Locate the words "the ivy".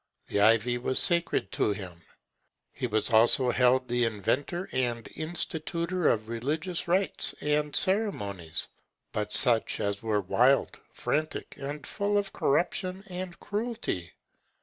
0.25-0.79